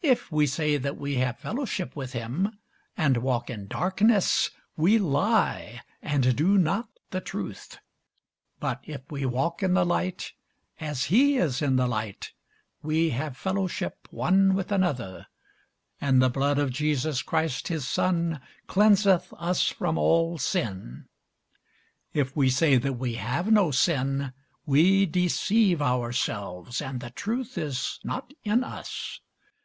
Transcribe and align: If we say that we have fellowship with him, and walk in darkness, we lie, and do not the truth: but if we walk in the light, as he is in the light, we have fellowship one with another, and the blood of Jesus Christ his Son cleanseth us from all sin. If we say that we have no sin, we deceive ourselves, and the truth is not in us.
If 0.00 0.30
we 0.30 0.46
say 0.46 0.76
that 0.76 0.96
we 0.96 1.16
have 1.16 1.40
fellowship 1.40 1.96
with 1.96 2.12
him, 2.12 2.56
and 2.96 3.16
walk 3.16 3.50
in 3.50 3.66
darkness, 3.66 4.52
we 4.76 4.96
lie, 4.98 5.80
and 6.00 6.36
do 6.36 6.56
not 6.56 6.88
the 7.10 7.20
truth: 7.20 7.80
but 8.60 8.78
if 8.84 9.00
we 9.10 9.26
walk 9.26 9.64
in 9.64 9.74
the 9.74 9.84
light, 9.84 10.34
as 10.78 11.06
he 11.06 11.36
is 11.38 11.60
in 11.60 11.74
the 11.74 11.88
light, 11.88 12.30
we 12.82 13.10
have 13.10 13.36
fellowship 13.36 14.06
one 14.12 14.54
with 14.54 14.70
another, 14.70 15.26
and 16.00 16.22
the 16.22 16.30
blood 16.30 16.60
of 16.60 16.70
Jesus 16.70 17.20
Christ 17.20 17.66
his 17.66 17.88
Son 17.88 18.40
cleanseth 18.68 19.34
us 19.36 19.66
from 19.70 19.98
all 19.98 20.38
sin. 20.38 21.06
If 22.12 22.36
we 22.36 22.48
say 22.50 22.76
that 22.76 22.92
we 22.92 23.14
have 23.14 23.50
no 23.50 23.72
sin, 23.72 24.32
we 24.64 25.04
deceive 25.06 25.82
ourselves, 25.82 26.80
and 26.80 27.00
the 27.00 27.10
truth 27.10 27.58
is 27.58 27.98
not 28.04 28.32
in 28.44 28.62
us. 28.62 29.18